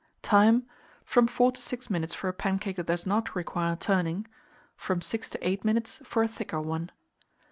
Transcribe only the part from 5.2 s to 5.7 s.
to 8